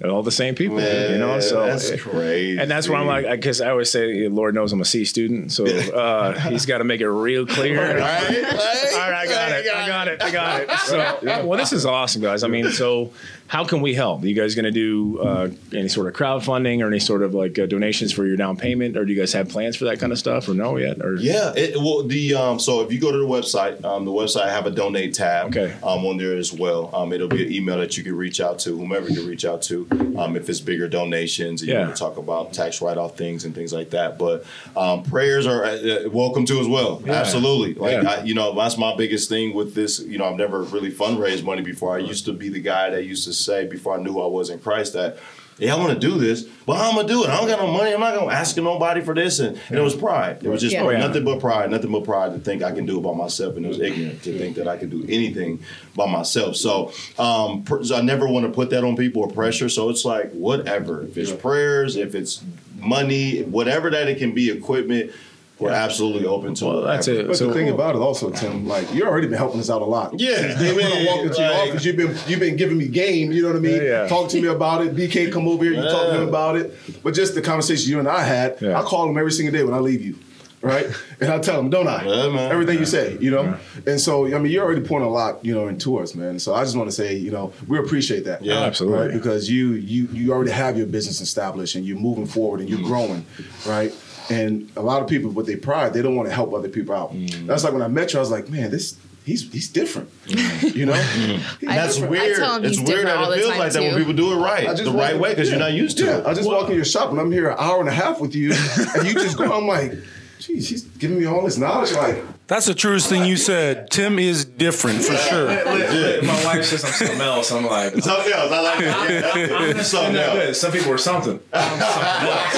[0.00, 0.76] And all the same people.
[0.76, 2.58] Man, you know, so that's crazy.
[2.58, 5.04] And that's where I'm like, I because I always say, Lord knows I'm a C
[5.04, 7.98] student, so uh, He's got to make it real clear.
[7.98, 8.44] Right?
[8.44, 9.66] All right, I got it.
[9.72, 10.22] I got it.
[10.22, 10.70] I got it.
[10.80, 12.42] So, well, this is awesome, guys.
[12.42, 13.12] I mean, so
[13.46, 14.22] how can we help?
[14.22, 17.32] Are you guys going to do uh, any sort of crowdfunding or any sort of
[17.34, 20.00] like uh, donations for your down payment, or do you guys have plans for that
[20.00, 21.00] kind of stuff, or no yet?
[21.02, 24.10] Or Yeah, it, well, the um, so if you go to the website, um, the
[24.10, 25.63] website have a donate tab Okay.
[25.82, 26.90] Um, on there as well.
[26.94, 29.62] Um, it'll be an email that you can reach out to whomever you reach out
[29.62, 29.86] to.
[30.18, 31.84] Um, if it's bigger donations, and you Yeah.
[31.84, 34.18] want to talk about tax write off things and things like that.
[34.18, 34.44] But
[34.76, 37.02] um, prayers are uh, welcome to as well.
[37.04, 37.12] Yeah.
[37.14, 38.10] Absolutely, like Yeah.
[38.10, 39.98] I, you know, that's my biggest thing with this.
[40.00, 41.94] You know, I've never really fundraised money before.
[41.94, 44.50] I used to be the guy that used to say before I knew I was
[44.50, 45.18] in Christ that.
[45.58, 47.30] Yeah, I want to do this, but how am gonna do it?
[47.30, 47.92] I don't got no money.
[47.94, 50.42] I'm not gonna ask nobody for this, and, and it was pride.
[50.42, 50.88] It was just Yeah.
[50.90, 50.98] Yeah.
[50.98, 53.64] nothing but pride, nothing but pride to think I can do it by myself, and
[53.64, 55.60] it was ignorant to think that I could do anything
[55.94, 56.56] by myself.
[56.56, 59.68] So, um, pr- so I never want to put that on people or pressure.
[59.68, 61.02] So it's like whatever.
[61.04, 62.42] If it's prayers, if it's
[62.80, 65.12] money, whatever that it can be, equipment,
[65.58, 66.86] we're absolutely open to Well, it.
[66.86, 67.26] that's it.
[67.28, 69.82] But So- the thing about it also, Tim, like you've already been helping us out
[69.82, 70.14] a lot.
[70.18, 73.30] Yeah, Then when I walk into your office, you've been you've been giving me game.
[73.32, 73.76] You know what I mean?
[73.76, 74.06] Yeah, yeah.
[74.08, 74.96] Talk to me about it.
[74.96, 75.74] BK come over here.
[75.74, 76.74] You talk to him about it.
[77.02, 78.78] But just the conversation you and I had, Yeah.
[78.80, 80.16] I call him every single day when I leave you.
[80.62, 80.86] Right,
[81.20, 82.06] and I tell him, don't I?
[82.06, 82.50] Yeah, man.
[82.50, 83.54] Everything you say, you know.
[83.86, 86.38] And so, I mean, you're already pouring a lot, you know, into us, man.
[86.38, 88.42] So I just want to say, you know, we appreciate that.
[88.42, 88.98] Yeah, absolutely.
[89.08, 89.12] Right?
[89.12, 92.78] Because you you you already have your business established and you're moving forward and you're
[92.78, 92.84] Mm.
[92.86, 93.26] growing,
[93.66, 93.92] right?
[94.30, 96.94] And a lot of people with their pride, they don't want to help other people
[96.94, 97.12] out.
[97.12, 97.46] Mm.
[97.46, 100.10] That's like when I met you, I was like, man, this he's he's different.
[100.26, 100.92] You know?
[100.94, 102.10] He's That's different.
[102.10, 102.36] weird.
[102.36, 104.12] tell him It's he's weird different all that it feels time, like that when people
[104.12, 105.56] do it right, I just the right way, because yeah.
[105.56, 106.26] you're not used to yeah, it.
[106.26, 108.34] I just walk in your shop and I'm here an hour and a half with
[108.34, 108.52] you,
[108.96, 109.52] and you just go.
[109.52, 109.92] I'm like,
[110.38, 111.92] geez, he's giving me all this knowledge.
[111.92, 113.90] Like, That's the truest thing you said.
[113.90, 115.46] Tim is different for sure.
[115.46, 117.50] My wife says I'm something else.
[117.50, 118.52] I'm like, Something else.
[118.52, 119.36] I like that.
[119.76, 119.82] Yeah.
[119.82, 120.60] Something else.
[120.60, 121.40] Some people are something.
[121.52, 122.52] I'm something else.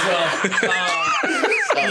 [0.00, 1.00] So, Something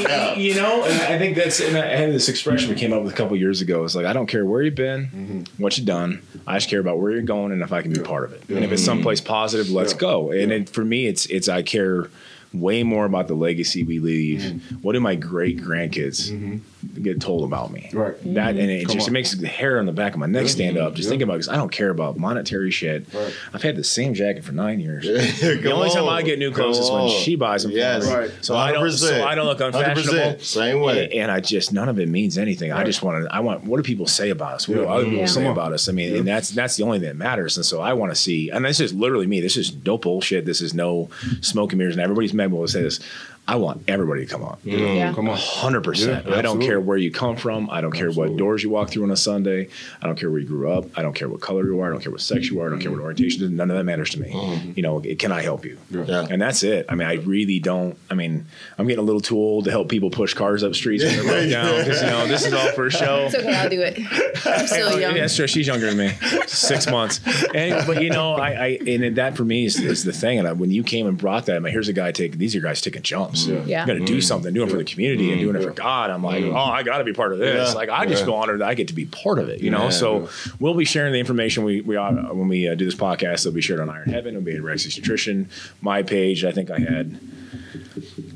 [0.06, 3.04] uh, you know, and I think that's, and I had this expression we came up
[3.04, 3.84] with a couple years ago.
[3.86, 5.64] It's like, I don't care where you've been, mm-hmm.
[5.64, 6.22] what you've done.
[6.46, 8.44] I just care about where you're going and if I can be part of it.
[8.50, 8.86] And if it's mm-hmm.
[8.88, 10.00] someplace positive, let's Yeah.
[10.00, 10.32] go.
[10.32, 12.10] And it, for me, it's, it's, I care
[12.54, 14.42] way more about the legacy we leave.
[14.42, 14.76] Mm-hmm.
[14.78, 16.62] What do my great grandkids
[17.02, 17.90] get told about me?
[17.94, 18.16] Right.
[18.36, 20.48] That, and it Come just it makes the hair on the back of my neck
[20.48, 20.94] stand up.
[20.96, 21.12] Just Yeah.
[21.12, 23.06] thinking about because I don't care about monetary shit.
[23.14, 23.34] Right.
[23.54, 25.06] I've had the same jacket for nine years.
[25.42, 26.08] the Come only time.
[26.10, 27.10] I get new clothes Come is when on.
[27.10, 28.04] she buys them Yes.
[28.06, 28.16] for me.
[28.16, 28.32] Right.
[28.42, 28.92] So I don't.
[28.92, 30.38] So I don't look unfashionable.
[30.38, 30.42] 100%.
[30.42, 31.06] Same way.
[31.06, 32.72] And, and I just none of it means anything.
[32.72, 33.34] I just want to.
[33.34, 33.64] I want.
[33.66, 34.68] What do people say about us?
[34.68, 34.88] What do Yeah.
[34.88, 35.26] other people Yeah.
[35.26, 35.90] say about us?
[35.90, 37.58] I mean, and that's that's the only thing that matters.
[37.58, 38.50] And so I want to see.
[38.50, 39.42] And this is literally me.
[39.42, 40.46] This is no bullshit.
[40.46, 41.10] This is no
[41.42, 41.96] smoke and mirrors.
[41.96, 43.00] And everybody's mad will say this.
[43.48, 44.58] I want everybody to come on.
[44.64, 45.14] Mm, yeah.
[45.14, 45.36] come on.
[45.36, 46.26] Hundred percent.
[46.26, 46.68] Yeah, I don't absolutely.
[46.68, 47.70] care where you come from.
[47.72, 49.70] I don't care what doors you walk through on a Sunday.
[50.02, 50.86] I don't care where you grew up.
[50.96, 51.88] I don't care what color you are.
[51.88, 52.68] I don't care what sex you are.
[52.68, 53.44] I don't care what orientation.
[53.44, 53.50] is.
[53.50, 54.32] None of that matters to me.
[54.32, 54.74] Mm-hmm.
[54.76, 55.80] You know, can I help you?
[55.90, 56.28] Yeah.
[56.30, 56.86] And that's it.
[56.90, 57.98] I mean, I really don't.
[58.12, 58.46] I mean,
[58.78, 61.24] I'm getting a little too old to help people push cars up streets when they're
[61.42, 63.26] broke down because you know this is all for a show.
[63.26, 64.00] It's okay, I'll do it.
[64.46, 65.16] I'm still young.
[65.16, 65.48] Yeah, sure.
[65.48, 66.10] She's younger than me,
[66.46, 67.20] six months.
[67.56, 70.38] And, but you know, I, I and that for me is, is the thing.
[70.38, 72.56] And I, when you came and brought that, I'm like, here's a guy taking these
[72.56, 73.39] are guys taking jumps.
[73.48, 73.64] Yeah.
[73.66, 73.82] Yeah.
[73.82, 76.10] You got to do something, do it for the community, and doing it for God.
[76.10, 77.70] I'm like, oh, I got to be part of this.
[77.70, 77.74] Yeah.
[77.76, 78.26] Like I just Yeah.
[78.26, 79.62] feel honored that I get to be part of it.
[79.62, 79.90] You know, Yeah.
[79.90, 83.40] so we'll be sharing the information we we uh, when we uh, do this podcast.
[83.46, 84.30] It'll be shared on Iron Heaven.
[84.36, 85.50] It'll be at Rex's Nutrition,
[85.82, 86.44] my page.
[86.46, 87.20] I think I had.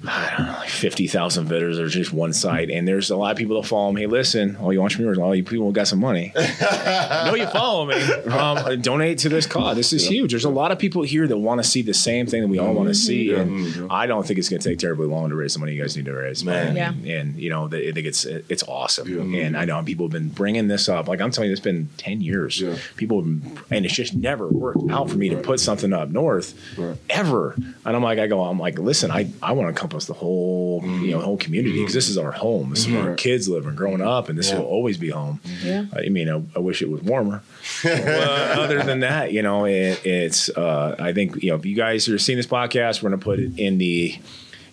[0.08, 2.70] I don't know, like 50,000 visitors or just one site.
[2.70, 4.02] And there's a lot of people that follow me.
[4.02, 7.48] Hey, listen, all you entrepreneurs, all you people who got some money, I know you
[7.48, 7.96] follow me.
[8.34, 9.76] Um, donate to this cause.
[9.76, 10.32] This is huge.
[10.32, 12.60] There's a lot of people here that want to see the same thing that we
[12.60, 13.08] all want to mm-hmm.
[13.08, 13.34] see.
[13.34, 13.88] And mm-hmm.
[13.90, 15.96] I don't think it's going to take terribly long to raise the money you guys
[15.96, 16.44] need to raise.
[16.44, 16.76] Man.
[16.76, 16.90] Yeah.
[16.90, 19.08] And, you know, I think it's it's awesome.
[19.08, 19.36] Mm-hmm.
[19.36, 21.08] And I know people have been bringing this up.
[21.08, 22.60] Like I'm telling you, it's been 10 years.
[22.60, 22.76] Yeah.
[22.98, 26.10] People have been, and it's just never worked out for me to put something up
[26.10, 26.98] north Right.
[27.10, 27.54] ever.
[27.86, 30.82] And I'm like, I go, I'm like, listen, I, I want to encompass the whole,
[30.84, 32.70] you know, whole community because this is our home.
[32.72, 35.40] This is where our kids live and growing up, and this will always be home.
[35.44, 35.68] Mm-hmm.
[35.68, 35.86] Yeah.
[36.06, 37.42] I mean, I, I wish it was warmer.
[37.84, 40.50] But other than that, you know, it, it's.
[40.50, 43.24] Uh, I think you know, if you guys are seeing this podcast, we're going to
[43.24, 44.18] put it in the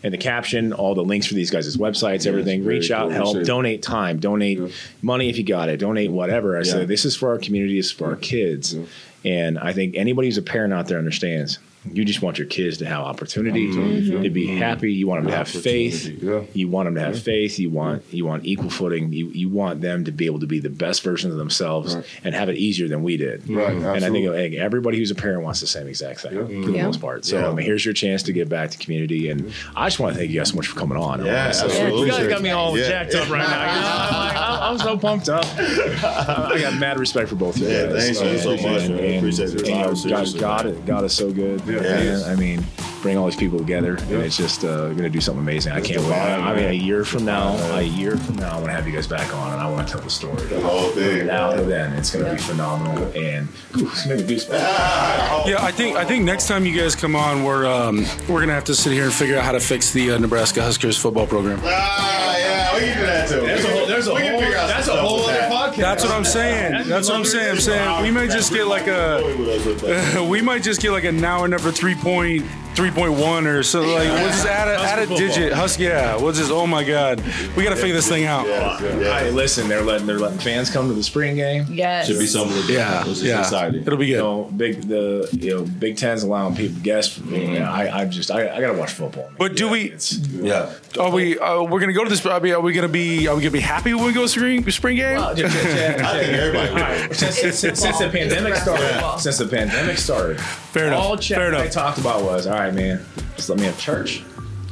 [0.03, 2.63] in the caption all the links for these guys' websites, everything.
[2.65, 3.35] very Reach out, cool.
[3.35, 4.59] help, donate time, donate
[5.03, 6.57] money if you got it, donate whatever.
[6.57, 6.73] I Yeah.
[6.73, 8.75] said this is for our community, this is for our kids,
[9.25, 11.59] and I think anybody who's a parent out there understands.
[11.91, 13.81] You just want your kids to have opportunity, mm-hmm.
[14.13, 14.23] Mm-hmm.
[14.23, 14.93] to be happy.
[14.93, 16.07] You want them to have faith.
[16.23, 16.43] Yeah.
[16.53, 17.59] You want them to have faith.
[17.59, 19.13] You want you want equal footing.
[19.15, 22.05] You you want them to be able to be the best version of themselves Right.
[22.23, 23.49] and have it easier than we did.
[23.49, 23.85] Right, mm-hmm.
[23.87, 26.43] And I think everybody who's a parent wants the same exact thing Yeah.
[26.65, 26.85] for the Yeah.
[26.87, 27.25] most part.
[27.25, 27.49] So Yeah.
[27.49, 30.19] I mean, here's your chance to give back to community, and I just want to
[30.19, 31.25] thank you guys so much for coming on.
[31.25, 32.01] Yeah, absolutely.
[32.03, 32.89] You guys got me all Yeah.
[32.89, 33.47] jacked up right now.
[33.49, 35.47] I'm, like, I'm, I'm so pumped up.
[35.59, 38.05] I got mad respect for both of you Yeah, guys.
[38.05, 38.91] thanks, man, so much, man.
[38.99, 39.67] and- Appreciate your and,
[40.05, 40.87] you know, time, God, God.
[40.87, 41.61] God is so good.
[41.75, 41.81] Yeah.
[41.81, 42.23] man.
[42.25, 42.65] I mean,
[43.03, 45.73] bring all these people together, and it's just uh, going to do something amazing.
[45.73, 46.09] I can't wait.
[46.09, 48.87] divine, I mean, a year from now, a year from now, I'm going to have
[48.87, 50.37] you guys back on, and I want to tell the story.
[50.47, 51.27] The whole thing.
[51.27, 55.47] Now to then, it's going to be phenomenal, and ooh, it's making me goosebumps.
[55.47, 58.53] Yeah, I think I think next time you guys come on, we're um, we're gonna
[58.53, 61.27] have to sit here and figure out how to fix the uh, Nebraska Huskers football
[61.27, 61.61] program.
[61.65, 63.41] Ah, yeah, we can do that too.
[63.41, 63.65] There's
[65.73, 65.77] podcast.
[65.77, 66.89] That's what I'm saying.
[66.89, 67.51] That's what I'm saying.
[67.51, 71.45] I'm saying we might just get like a we might just get like a now
[71.45, 72.45] and never three point
[72.81, 73.81] three point one or so.
[73.83, 75.53] Like we'll just add a, add a Husker digit.
[75.53, 76.17] Husky, yeah.
[76.17, 77.23] We'll just oh my god,
[77.57, 78.47] we gotta figure this thing out.
[78.47, 81.67] Hey, listen, they're letting they're letting fans come to the spring game.
[81.69, 82.07] Yes.
[82.07, 82.61] Should be something.
[82.61, 82.73] to do.
[82.73, 83.41] Yeah, Which is yeah.
[83.41, 83.83] exciting.
[83.83, 84.13] It'll be good.
[84.13, 87.19] You know, big the you know Big Ten's allowing people guests.
[87.19, 89.25] Yeah, I I just I, I gotta watch football.
[89.25, 89.35] man.
[89.39, 90.73] But do Yeah, we- it's- Yeah.
[90.99, 91.39] Are we?
[91.39, 92.25] Uh, we're gonna go to this.
[92.27, 93.29] I mean, are we gonna be?
[93.29, 95.17] Are we gonna be happy when we go to spring spring game?
[95.17, 98.57] Well, just- just- just- I think everybody All right, since, since, since, since the pandemic
[98.57, 100.41] started, since the pandemic started,
[100.73, 101.03] Fair enough.
[101.03, 101.73] all Chad Fair and I enough.
[101.73, 103.05] talked about was, all right, man,
[103.37, 104.23] just let me have church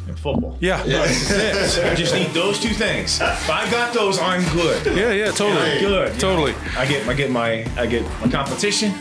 [0.07, 0.57] and football.
[0.61, 0.85] Yeah.
[0.87, 0.99] Yeah.
[1.07, 1.85] That's it.
[1.87, 3.21] I just need those two things.
[3.21, 4.85] If I got those, I'm good.
[4.97, 5.11] Yeah.
[5.13, 5.73] Yeah, totally.
[5.73, 6.21] I'm good.
[6.21, 6.55] Totally.
[6.77, 8.93] I get I get my I get my competition.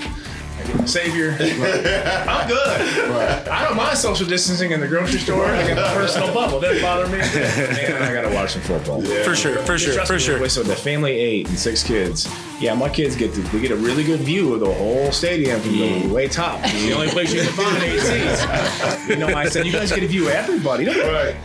[0.68, 1.32] I get my savior.
[2.28, 3.48] I'm good.
[3.48, 5.46] I don't mind social distancing in the grocery store.
[5.46, 6.60] I got a personal bubble.
[6.60, 7.18] Doesn't bother me.
[7.20, 9.02] Man, I gotta watch some football.
[9.02, 9.60] For sure.
[9.60, 10.06] For sure.
[10.06, 10.50] For me, sure.
[10.50, 12.28] So the family eight and six kids.
[12.60, 15.62] Yeah, my kids get to they get a really good view of the whole stadium
[15.62, 16.12] from the mm.
[16.12, 16.60] way top.
[16.64, 19.08] It's the only place you can find eight seats.
[19.08, 20.86] You know, I said you guys get a view of everybody.
[20.86, 20.98] Don't-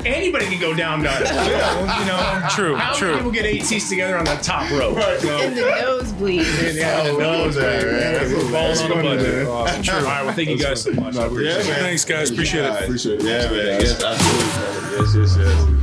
[0.06, 1.20] Anybody can go down down.
[1.20, 3.08] You know, True, How true.
[3.08, 4.88] many people get eight seats together on the top row?
[4.90, 6.46] In the nosebleed.
[6.74, 8.92] Yeah, Oh, what was that, man?
[8.92, 9.34] On the budget.
[9.34, 9.46] man.
[9.46, 9.94] Uh, awesome.
[9.94, 11.16] All right, well, thank you guys so much.
[11.16, 11.66] It.
[11.66, 11.74] Yeah.
[11.76, 12.30] Thanks, guys.
[12.30, 12.82] Appreciate it.
[12.84, 13.24] Appreciate it.
[13.24, 13.80] Yeah, man.
[13.80, 14.96] Yes, absolutely.
[14.98, 15.00] man.
[15.00, 15.81] Yes, yes, yes.